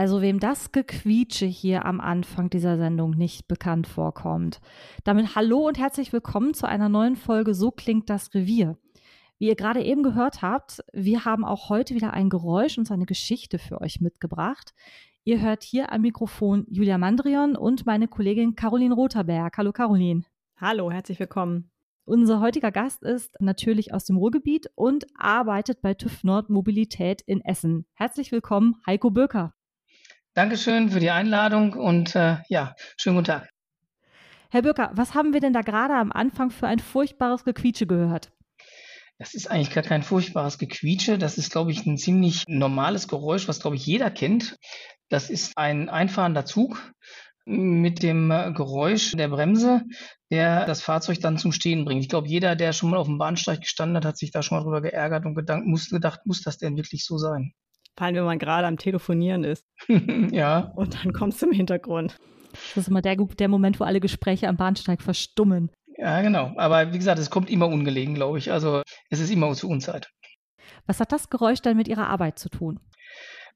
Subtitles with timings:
[0.00, 4.62] Also wem das Gequietsche hier am Anfang dieser Sendung nicht bekannt vorkommt.
[5.04, 8.78] Damit hallo und herzlich willkommen zu einer neuen Folge So klingt das Revier.
[9.38, 13.04] Wie ihr gerade eben gehört habt, wir haben auch heute wieder ein Geräusch und seine
[13.04, 14.72] Geschichte für euch mitgebracht.
[15.24, 19.54] Ihr hört hier am Mikrofon Julia Mandrion und meine Kollegin Caroline Rotherberg.
[19.58, 20.22] Hallo Caroline.
[20.56, 21.70] Hallo, herzlich willkommen.
[22.06, 27.42] Unser heutiger Gast ist natürlich aus dem Ruhrgebiet und arbeitet bei TÜV Nord Mobilität in
[27.42, 27.84] Essen.
[27.92, 29.52] Herzlich willkommen, Heiko Böker.
[30.34, 33.50] Dankeschön für die Einladung und äh, ja, schönen guten Tag.
[34.50, 38.32] Herr Böcker, was haben wir denn da gerade am Anfang für ein furchtbares Gequietsche gehört?
[39.18, 41.18] Das ist eigentlich gar kein furchtbares Gequietsche.
[41.18, 44.56] Das ist, glaube ich, ein ziemlich normales Geräusch, was, glaube ich, jeder kennt.
[45.08, 46.92] Das ist ein einfahrender Zug
[47.44, 49.82] mit dem äh, Geräusch der Bremse,
[50.30, 52.02] der das Fahrzeug dann zum Stehen bringt.
[52.02, 54.58] Ich glaube, jeder, der schon mal auf dem Bahnsteig gestanden hat, hat sich da schon
[54.58, 57.52] mal drüber geärgert und gedacht, muss, gedacht, muss das denn wirklich so sein?
[57.96, 59.64] Vor allem, wenn man gerade am Telefonieren ist.
[60.30, 60.72] ja.
[60.76, 62.16] Und dann kommst du im Hintergrund.
[62.52, 65.70] Das ist immer der, der Moment, wo alle Gespräche am Bahnsteig verstummen.
[65.96, 66.52] Ja, genau.
[66.56, 68.50] Aber wie gesagt, es kommt immer ungelegen, glaube ich.
[68.50, 70.10] Also es ist immer zu Unzeit.
[70.86, 72.80] Was hat das Geräusch dann mit Ihrer Arbeit zu tun?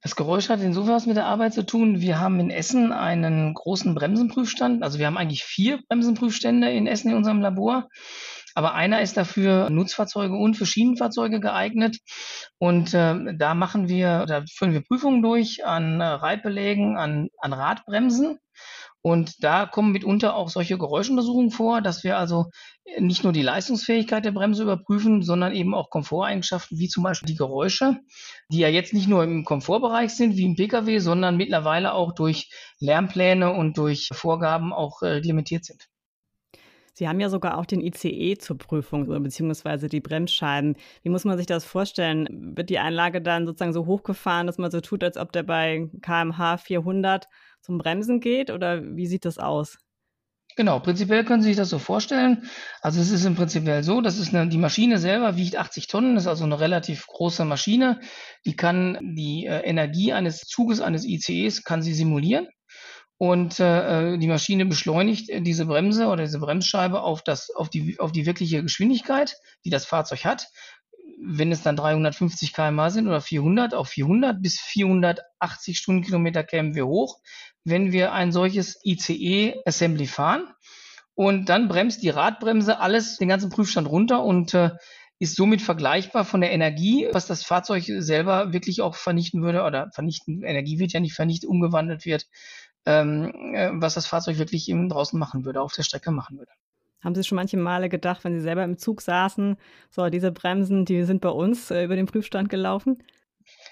[0.03, 2.03] Das Geräusch hat insofern was mit der Arbeit zu tun.
[2.03, 4.83] Wir haben in Essen einen großen Bremsenprüfstand.
[4.83, 7.89] Also wir haben eigentlich vier Bremsenprüfstände in Essen in unserem Labor.
[8.55, 11.99] Aber einer ist dafür Nutzfahrzeuge und für Schienenfahrzeuge geeignet.
[12.59, 17.53] Und äh, da machen wir, da führen wir Prüfungen durch an äh, Reitbelägen, an, an
[17.53, 18.39] Radbremsen.
[19.07, 22.47] Und da kommen mitunter auch solche Geräuschuntersuchungen vor, dass wir also
[22.99, 27.37] nicht nur die Leistungsfähigkeit der Bremse überprüfen, sondern eben auch Komforteigenschaften, wie zum Beispiel die
[27.37, 27.99] Geräusche,
[28.51, 32.51] die ja jetzt nicht nur im Komfortbereich sind, wie im Pkw, sondern mittlerweile auch durch
[32.79, 35.87] Lärmpläne und durch Vorgaben auch äh, reglementiert sind.
[36.95, 40.77] Sie haben ja sogar auch den ICE zur Prüfung, beziehungsweise die Bremsscheiben.
[41.03, 42.55] Wie muss man sich das vorstellen?
[42.57, 45.91] Wird die Einlage dann sozusagen so hochgefahren, dass man so tut, als ob der bei
[46.03, 47.29] kmh 400
[47.61, 48.51] zum Bremsen geht?
[48.51, 49.77] Oder wie sieht das aus?
[50.57, 52.49] Genau, prinzipiell können Sie sich das so vorstellen.
[52.81, 56.17] Also es ist im Prinzip so, das ist eine, die Maschine selber wiegt 80 Tonnen,
[56.17, 57.99] ist also eine relativ große Maschine.
[58.47, 62.47] Die kann die äh, Energie eines Zuges, eines ICEs, kann sie simulieren
[63.19, 68.13] und äh, die Maschine beschleunigt diese Bremse oder diese Bremsscheibe auf, das, auf, die, auf
[68.13, 70.49] die wirkliche Geschwindigkeit, die das Fahrzeug hat.
[71.23, 76.87] Wenn es dann 350 km/h sind oder 400, auf 400 bis 480 Stundenkilometer kämen wir
[76.87, 77.21] hoch,
[77.63, 80.49] wenn wir ein solches ICE-Assembly fahren.
[81.15, 84.71] Und dann bremst die Radbremse alles, den ganzen Prüfstand runter und äh,
[85.21, 89.91] ist somit vergleichbar von der Energie, was das Fahrzeug selber wirklich auch vernichten würde oder
[89.93, 92.27] vernichten, Energie wird ja nicht vernichtet, umgewandelt wird,
[92.87, 96.53] ähm, äh, was das Fahrzeug wirklich eben draußen machen würde, auf der Strecke machen würde.
[97.03, 99.57] Haben Sie schon manche Male gedacht, wenn Sie selber im Zug saßen,
[99.91, 103.03] so diese Bremsen, die sind bei uns äh, über den Prüfstand gelaufen?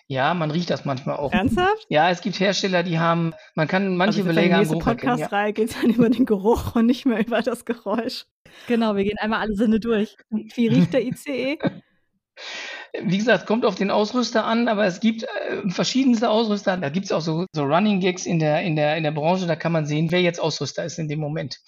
[0.07, 1.33] Ja, man riecht das manchmal auch.
[1.33, 1.87] Ernsthaft?
[1.89, 4.99] Ja, es gibt Hersteller, die haben, man kann manche also Beläge Geruch erkennen.
[4.99, 8.27] Podcast-Reihe geht es dann über den Geruch und nicht mehr über das Geräusch.
[8.67, 10.17] Genau, wir gehen einmal alle Sinne durch.
[10.29, 11.59] Wie riecht der ICE?
[13.01, 16.77] Wie gesagt, kommt auf den Ausrüster an, aber es gibt äh, verschiedenste Ausrüster.
[16.77, 19.47] Da gibt es auch so, so Running Gags in der, in, der, in der Branche,
[19.47, 21.61] da kann man sehen, wer jetzt Ausrüster ist in dem Moment.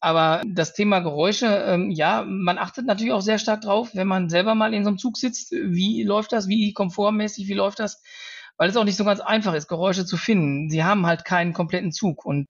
[0.00, 4.28] Aber das Thema Geräusche, ähm, ja, man achtet natürlich auch sehr stark drauf, wenn man
[4.28, 8.02] selber mal in so einem Zug sitzt, wie läuft das, wie komfortmäßig, wie läuft das,
[8.58, 10.68] weil es auch nicht so ganz einfach ist, Geräusche zu finden.
[10.68, 12.26] Sie haben halt keinen kompletten Zug.
[12.26, 12.48] Und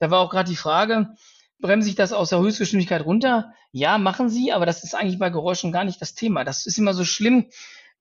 [0.00, 1.14] da war auch gerade die Frage,
[1.60, 3.52] bremse ich das aus der Höchstgeschwindigkeit runter?
[3.72, 6.44] Ja, machen sie, aber das ist eigentlich bei Geräuschen gar nicht das Thema.
[6.44, 7.46] Das ist immer so schlimm,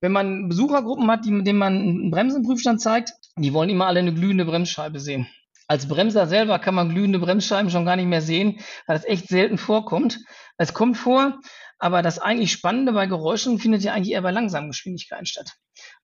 [0.01, 4.13] wenn man Besuchergruppen hat, die, denen man einen Bremsenprüfstand zeigt, die wollen immer alle eine
[4.13, 5.27] glühende Bremsscheibe sehen.
[5.67, 9.29] Als Bremser selber kann man glühende Bremsscheiben schon gar nicht mehr sehen, weil das echt
[9.29, 10.19] selten vorkommt.
[10.57, 11.39] Es kommt vor,
[11.79, 15.53] aber das eigentlich Spannende bei Geräuschen findet ja eigentlich eher bei langsamen Geschwindigkeiten statt.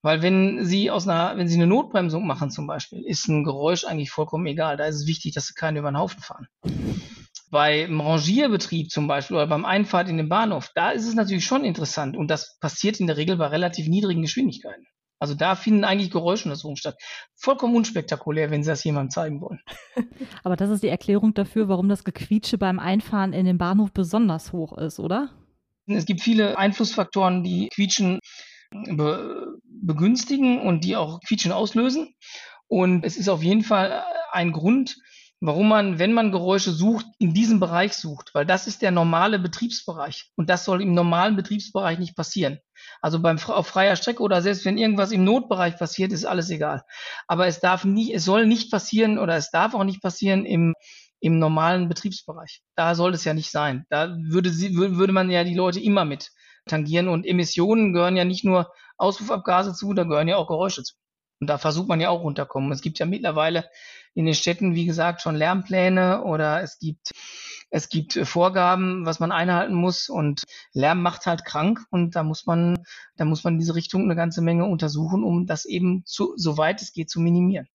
[0.02, 3.84] Weil wenn Sie aus einer, wenn Sie eine Notbremsung machen zum Beispiel, ist ein Geräusch
[3.84, 4.78] eigentlich vollkommen egal.
[4.78, 6.48] Da ist es wichtig, dass Sie keinen über den Haufen fahren.
[7.52, 11.66] Beim Rangierbetrieb zum Beispiel oder beim Einfahrt in den Bahnhof, da ist es natürlich schon
[11.66, 14.86] interessant und das passiert in der Regel bei relativ niedrigen Geschwindigkeiten.
[15.20, 16.96] Also da finden eigentlich Geräuschuntersuchungen statt.
[17.36, 19.60] Vollkommen unspektakulär, wenn Sie das jemandem zeigen wollen.
[20.44, 24.54] Aber das ist die Erklärung dafür, warum das Gequietsche beim Einfahren in den Bahnhof besonders
[24.54, 25.30] hoch ist, oder?
[25.88, 28.20] Es gibt viele Einflussfaktoren, die Quietschen
[28.72, 32.14] be begünstigen und die auch Quietschen auslösen.
[32.68, 34.98] Und es ist auf jeden Fall ein Grund,
[35.42, 39.40] warum man, wenn man Geräusche sucht, in diesem Bereich sucht, weil das ist der normale
[39.40, 42.60] Betriebsbereich und das soll im normalen Betriebsbereich nicht passieren.
[43.02, 46.84] Also beim auf freier Strecke oder selbst wenn irgendwas im Notbereich passiert, ist alles egal.
[47.28, 50.74] Aber es darf nicht, es soll nicht passieren oder es darf auch nicht passieren im
[51.22, 52.62] im normalen Betriebsbereich.
[52.76, 53.86] Da soll es ja nicht sein.
[53.90, 56.32] Da würde sie, würde man ja die Leute immer mit
[56.66, 60.96] tangieren und Emissionen gehören ja nicht nur Auspuffabgase zu, da gehören ja auch Geräusche zu.
[61.40, 62.72] Und da versucht man ja auch runterkommen.
[62.72, 63.70] Es gibt ja mittlerweile
[64.14, 67.12] in den Städten, wie gesagt, schon Lärmpläne oder es gibt,
[67.70, 70.44] es gibt Vorgaben, was man einhalten muss und
[70.74, 72.84] Lärm macht halt krank und da muss man,
[73.16, 76.82] da muss man in diese Richtung eine ganze Menge untersuchen, um das eben zu, soweit
[76.82, 77.68] es geht zu minimieren.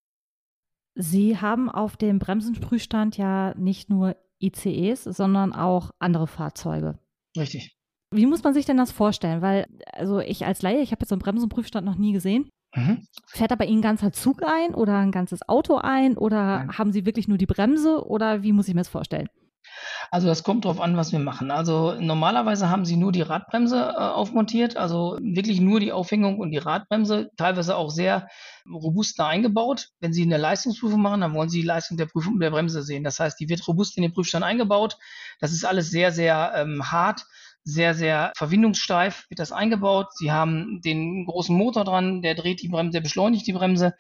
[0.97, 6.99] Sie haben auf dem Bremsensprühstand ja nicht nur ICEs, sondern auch andere Fahrzeuge.
[7.37, 7.77] Richtig.
[8.13, 9.43] Wie muss man sich denn das vorstellen?
[9.43, 12.49] Weil, also ich als Laie, ich habe jetzt so einen Bremsenprüfstand noch nie gesehen.
[12.75, 13.07] Mhm.
[13.27, 16.79] Fährt da bei Ihnen ein ganzer Zug ein oder ein ganzes Auto ein oder Nein.
[16.79, 19.29] haben Sie wirklich nur die Bremse oder wie muss ich mir das vorstellen?
[20.11, 21.51] Also das kommt drauf an, was wir machen.
[21.51, 26.51] Also normalerweise haben sie nur die Radbremse äh, aufmontiert, also wirklich nur die Aufhängung und
[26.51, 28.29] die Radbremse, teilweise auch sehr
[28.71, 29.89] robust da eingebaut.
[30.01, 33.05] Wenn Sie eine Leistungsprüfung machen, dann wollen Sie die Leistung der Prüfung der Bremse sehen.
[33.05, 34.97] Das heißt, die wird robust in den Prüfstand eingebaut.
[35.41, 37.25] Das ist alles sehr, sehr ähm, hart
[37.65, 40.09] sehr, sehr verwindungssteif wird das eingebaut.
[40.15, 43.95] Sie haben den großen Motor dran, der dreht die Bremse, der beschleunigt die Bremse.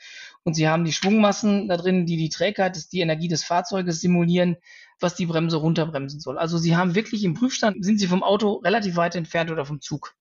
[0.44, 4.56] Und Sie haben die Schwungmassen da drin, die die Trägheit, die Energie des Fahrzeuges simulieren,
[5.00, 6.38] was die Bremse runterbremsen soll.
[6.38, 9.80] Also Sie haben wirklich im Prüfstand, sind Sie vom Auto relativ weit entfernt oder vom
[9.80, 10.14] Zug.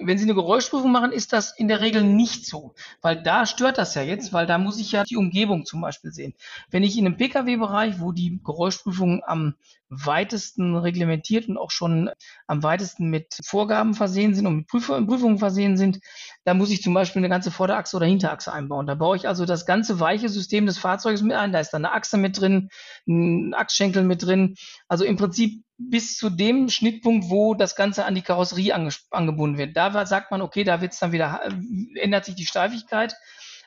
[0.00, 3.78] Wenn Sie eine Geräuschprüfung machen, ist das in der Regel nicht so, weil da stört
[3.78, 6.34] das ja jetzt, weil da muss ich ja die Umgebung zum Beispiel sehen.
[6.70, 9.54] Wenn ich in einem Pkw-Bereich, wo die Geräuschprüfungen am
[9.90, 12.10] weitesten reglementiert und auch schon
[12.46, 16.00] am weitesten mit Vorgaben versehen sind und mit Prüfungen versehen sind,
[16.44, 18.86] da muss ich zum Beispiel eine ganze Vorderachse oder Hinterachse einbauen.
[18.86, 21.52] Da baue ich also das ganze weiche System des Fahrzeuges mit ein.
[21.52, 22.68] Da ist dann eine Achse mit drin,
[23.06, 24.56] ein Achsschenkel mit drin.
[24.88, 29.58] Also im Prinzip bis zu dem Schnittpunkt, wo das Ganze an die Karosserie ange angebunden
[29.58, 29.76] wird.
[29.76, 33.16] Da sagt man, okay, da wird es dann wieder, äh, ändert sich die Steifigkeit.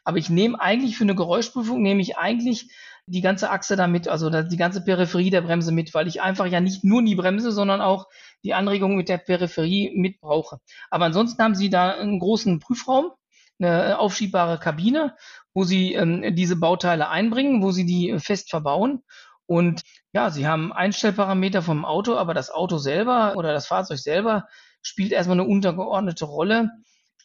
[0.03, 2.69] Aber ich nehme eigentlich für eine Geräuschprüfung, nehme ich eigentlich
[3.05, 6.59] die ganze Achse damit, also die ganze Peripherie der Bremse mit, weil ich einfach ja
[6.59, 8.07] nicht nur die Bremse, sondern auch
[8.43, 10.59] die Anregung mit der Peripherie mit brauche.
[10.89, 13.11] Aber ansonsten haben Sie da einen großen Prüfraum,
[13.59, 15.15] eine aufschiebbare Kabine,
[15.53, 19.03] wo Sie ähm, diese Bauteile einbringen, wo Sie die fest verbauen
[19.51, 19.81] und
[20.13, 24.47] ja, sie haben Einstellparameter vom Auto, aber das Auto selber oder das Fahrzeug selber
[24.81, 26.69] spielt erstmal eine untergeordnete Rolle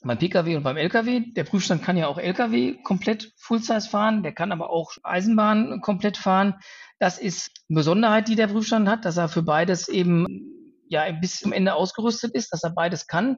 [0.02, 1.20] beim Pkw und beim Lkw.
[1.36, 6.16] Der Prüfstand kann ja auch Lkw komplett Full-Size fahren, der kann aber auch Eisenbahn komplett
[6.16, 6.54] fahren.
[6.98, 10.26] Das ist eine Besonderheit, die der Prüfstand hat, dass er für beides eben
[10.88, 13.36] ja bis zum Ende ausgerüstet ist, dass er beides kann.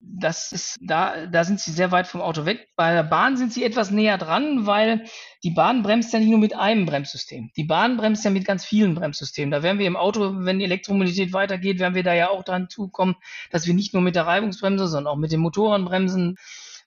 [0.00, 2.68] Das ist, da, da sind sie sehr weit vom Auto weg.
[2.76, 5.04] Bei der Bahn sind sie etwas näher dran, weil
[5.42, 7.50] die Bahn bremst ja nicht nur mit einem Bremssystem.
[7.56, 9.50] Die Bahn bremst ja mit ganz vielen Bremssystemen.
[9.50, 12.68] Da werden wir im Auto, wenn die Elektromobilität weitergeht, werden wir da ja auch dran
[12.68, 13.16] zukommen,
[13.50, 16.36] dass wir nicht nur mit der Reibungsbremse, sondern auch mit den Motoren bremsen.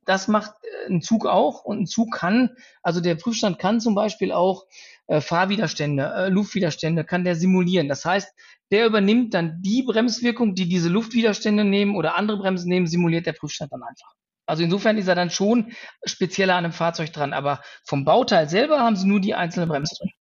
[0.05, 3.95] Das macht äh, ein Zug auch und ein Zug kann, also der Prüfstand kann zum
[3.95, 4.65] Beispiel auch
[5.07, 7.87] äh, Fahrwiderstände, äh, Luftwiderstände kann der simulieren.
[7.87, 8.33] Das heißt,
[8.71, 13.33] der übernimmt dann die Bremswirkung, die diese Luftwiderstände nehmen oder andere Bremsen nehmen, simuliert der
[13.33, 14.13] Prüfstand dann einfach.
[14.45, 17.33] Also insofern ist er dann schon spezieller an einem Fahrzeug dran.
[17.33, 20.11] Aber vom Bauteil selber haben sie nur die einzelne Bremse drin.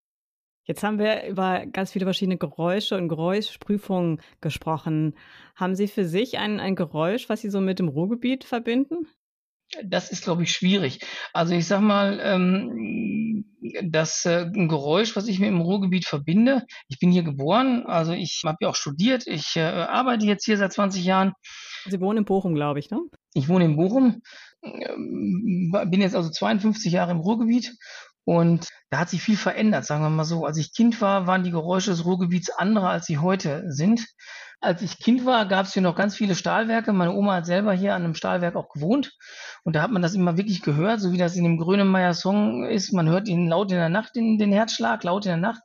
[0.64, 5.16] Jetzt haben wir über ganz viele verschiedene Geräusche und Geräuschprüfungen gesprochen.
[5.56, 9.08] Haben Sie für sich ein, ein Geräusch, was Sie so mit dem Ruhrgebiet verbinden?
[9.84, 11.00] Das ist, glaube ich, schwierig.
[11.32, 13.44] Also ich sag mal, ähm,
[13.84, 16.66] das äh, ein Geräusch, was ich mit dem Ruhrgebiet verbinde.
[16.88, 19.26] Ich bin hier geboren, also ich habe ja auch studiert.
[19.26, 21.32] Ich äh, arbeite jetzt hier seit 20 Jahren.
[21.86, 23.00] Sie wohnen in Bochum, glaube ich, ne?
[23.32, 24.22] Ich wohne in Bochum,
[24.62, 27.74] ähm, bin jetzt also 52 Jahre im Ruhrgebiet
[28.24, 30.44] und da hat sich viel verändert, sagen wir mal so.
[30.44, 34.06] Als ich Kind war, waren die Geräusche des Ruhrgebiets andere, als sie heute sind.
[34.62, 36.92] Als ich Kind war, gab es hier noch ganz viele Stahlwerke.
[36.92, 39.16] Meine Oma hat selber hier an einem Stahlwerk auch gewohnt.
[39.64, 42.92] Und da hat man das immer wirklich gehört, so wie das in dem Grönemeyer-Song ist.
[42.92, 45.62] Man hört ihn laut in der Nacht, den, den Herzschlag, laut in der Nacht.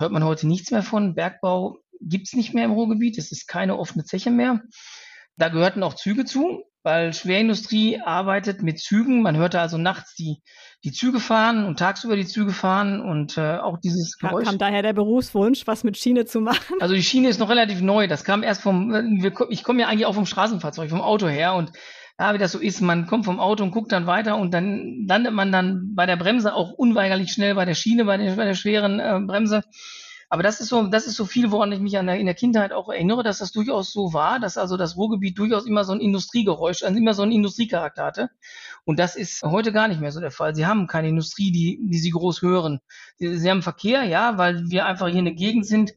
[0.00, 1.14] Hört man heute nichts mehr von.
[1.14, 3.18] Bergbau gibt's nicht mehr im Ruhrgebiet.
[3.18, 4.62] Es ist keine offene Zeche mehr.
[5.36, 9.22] Da gehörten auch Züge zu, weil Schwerindustrie arbeitet mit Zügen.
[9.22, 10.42] Man hörte also nachts die,
[10.84, 14.44] die Züge fahren und tagsüber die Züge fahren und äh, auch dieses Geräusch.
[14.44, 16.76] Kam daher der Berufswunsch, was mit Schiene zu machen?
[16.80, 18.06] Also die Schiene ist noch relativ neu.
[18.06, 18.94] Das kam erst vom,
[19.48, 21.72] ich komme ja eigentlich auch vom Straßenfahrzeug, vom Auto her und
[22.20, 25.04] ja, wie das so ist, man kommt vom Auto und guckt dann weiter und dann
[25.08, 28.44] landet man dann bei der Bremse auch unweigerlich schnell bei der Schiene, bei der, bei
[28.44, 29.64] der schweren äh, Bremse.
[30.34, 32.34] Aber das ist so, das ist so viel, woran ich mich an der, in der
[32.34, 35.92] Kindheit auch erinnere, dass das durchaus so war, dass also das Ruhrgebiet durchaus immer so
[35.92, 38.30] ein Industriegeräusch, also immer so einen Industriecharakter hatte.
[38.84, 40.56] Und das ist heute gar nicht mehr so der Fall.
[40.56, 42.80] Sie haben keine Industrie, die, die sie groß hören.
[43.14, 45.94] Sie, sie haben Verkehr, ja, weil wir einfach hier eine Gegend sind,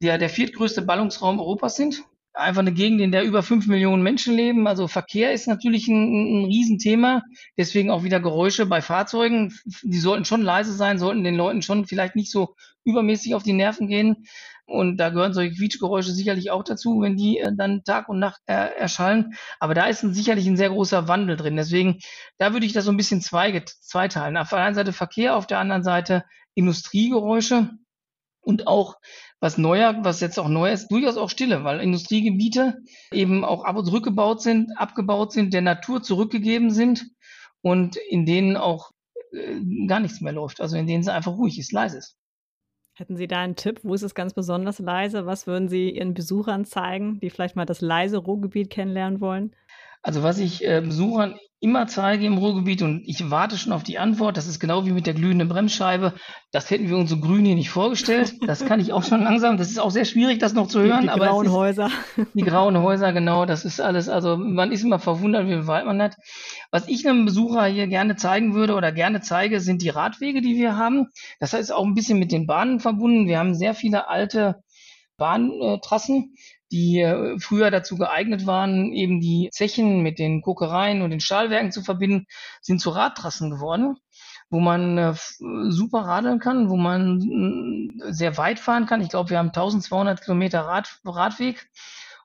[0.00, 4.34] der der viertgrößte Ballungsraum Europas sind einfach eine Gegend, in der über fünf Millionen Menschen
[4.34, 4.66] leben.
[4.66, 7.22] Also Verkehr ist natürlich ein, ein Riesenthema.
[7.56, 9.52] Deswegen auch wieder Geräusche bei Fahrzeugen.
[9.82, 12.54] Die sollten schon leise sein, sollten den Leuten schon vielleicht nicht so
[12.84, 14.26] übermäßig auf die Nerven gehen.
[14.66, 18.40] Und da gehören solche Quietschgeräusche sicherlich auch dazu, wenn die äh, dann Tag und Nacht
[18.46, 19.34] äh, erschallen.
[19.58, 21.56] Aber da ist ein, sicherlich ein sehr großer Wandel drin.
[21.56, 21.98] Deswegen,
[22.38, 24.36] da würde ich das so ein bisschen zwei, zweiteilen.
[24.36, 27.70] Auf der einen Seite Verkehr, auf der anderen Seite Industriegeräusche
[28.42, 28.96] und auch
[29.40, 32.78] was neuer, was jetzt auch neu ist, durchaus auch Stille, weil Industriegebiete
[33.12, 37.06] eben auch ab und zurückgebaut sind, abgebaut sind, der Natur zurückgegeben sind
[37.62, 38.92] und in denen auch
[39.32, 40.60] äh, gar nichts mehr läuft.
[40.60, 42.19] Also in denen es einfach ruhig ist, leise ist.
[43.00, 43.80] Hätten Sie da einen Tipp?
[43.82, 45.24] Wo ist es ganz besonders leise?
[45.24, 49.56] Was würden Sie Ihren Besuchern zeigen, die vielleicht mal das leise Ruhrgebiet kennenlernen wollen?
[50.02, 53.98] Also was ich äh, Besuchern immer zeige im Ruhrgebiet und ich warte schon auf die
[53.98, 54.36] Antwort.
[54.36, 56.14] Das ist genau wie mit der glühenden Bremsscheibe.
[56.52, 58.34] Das hätten wir uns so grün hier nicht vorgestellt.
[58.46, 59.56] Das kann ich auch schon langsam.
[59.58, 61.02] Das ist auch sehr schwierig, das noch zu hören.
[61.02, 61.90] Die, die grauen ist, Häuser.
[62.34, 63.46] Die grauen Häuser, genau.
[63.46, 64.08] Das ist alles.
[64.08, 66.16] Also man ist immer verwundert, wie weit man hat.
[66.70, 70.54] Was ich einem Besucher hier gerne zeigen würde oder gerne zeige, sind die Radwege, die
[70.54, 71.08] wir haben.
[71.40, 73.26] Das heißt auch ein bisschen mit den Bahnen verbunden.
[73.26, 74.62] Wir haben sehr viele alte
[75.16, 76.34] Bahntrassen,
[76.72, 81.72] die äh, früher dazu geeignet waren, eben die Zechen mit den Kokereien und den Stahlwerken
[81.72, 82.26] zu verbinden,
[82.62, 83.96] sind zu Radtrassen geworden,
[84.48, 85.14] wo man äh,
[85.68, 89.02] super radeln kann, wo man äh, sehr weit fahren kann.
[89.02, 91.68] Ich glaube, wir haben 1200 Kilometer Rad, Radweg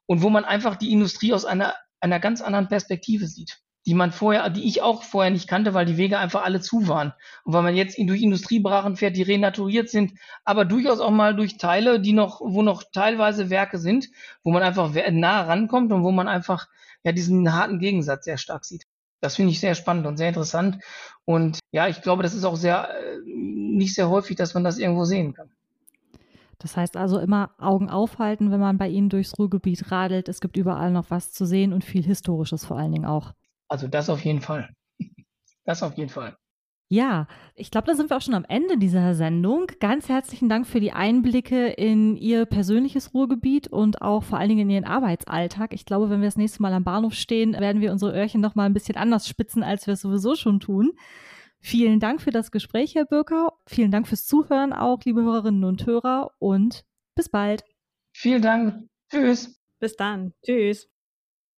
[0.05, 4.11] und wo man einfach die Industrie aus einer, einer ganz anderen Perspektive sieht die man
[4.11, 7.13] vorher, die ich auch vorher nicht kannte, weil die Wege einfach alle zu waren.
[7.43, 10.13] Und weil man jetzt durch Industriebrachen fährt, die renaturiert sind,
[10.43, 14.09] aber durchaus auch mal durch Teile, die noch, wo noch teilweise Werke sind,
[14.43, 16.67] wo man einfach nah rankommt und wo man einfach
[17.03, 18.85] ja diesen harten Gegensatz sehr stark sieht.
[19.21, 20.83] Das finde ich sehr spannend und sehr interessant.
[21.23, 24.77] Und ja, ich glaube, das ist auch sehr äh, nicht sehr häufig, dass man das
[24.77, 25.49] irgendwo sehen kann.
[26.59, 30.29] Das heißt also immer Augen aufhalten, wenn man bei Ihnen durchs Ruhrgebiet radelt.
[30.29, 33.33] Es gibt überall noch was zu sehen und viel Historisches vor allen Dingen auch.
[33.67, 34.69] Also das auf jeden Fall.
[35.67, 36.37] Das auf jeden Fall.
[36.87, 39.65] Ja, ich glaube, da sind wir auch schon am Ende dieser Sendung.
[39.79, 44.69] Ganz herzlichen Dank für die Einblicke in Ihr persönliches Ruhrgebiet und auch vor allen Dingen
[44.69, 45.73] in Ihren Arbeitsalltag.
[45.73, 48.53] Ich glaube, wenn wir das nächste Mal am Bahnhof stehen, werden wir unsere Öhrchen noch
[48.53, 50.91] mal ein bisschen anders spitzen, als wir es sowieso schon tun.
[51.59, 53.53] Vielen Dank für das Gespräch, Herr Birker.
[53.65, 56.29] Vielen Dank fürs Zuhören auch, liebe Hörerinnen und Hörer.
[56.37, 57.63] Und bis bald.
[58.15, 58.87] Vielen Dank.
[59.11, 59.59] Tschüss.
[59.79, 60.33] Bis dann.
[60.45, 60.87] Tschüss.